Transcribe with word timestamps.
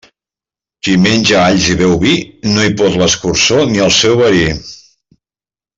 Qui 0.87 0.95
menja 1.03 1.35
alls 1.49 1.67
i 1.73 1.77
beu 1.83 1.93
vi, 2.05 2.15
no 2.55 2.65
hi 2.69 2.73
pot 2.81 2.97
l'escurçó 3.03 3.61
ni 3.75 3.85
el 3.89 3.95
seu 3.99 4.17
verí. 4.23 4.45